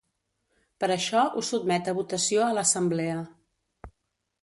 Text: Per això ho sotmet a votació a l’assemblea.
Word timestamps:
Per 0.83 0.89
això 0.95 1.27
ho 1.41 1.45
sotmet 1.51 1.91
a 1.93 1.97
votació 2.01 2.43
a 2.47 2.51
l’assemblea. 2.59 3.23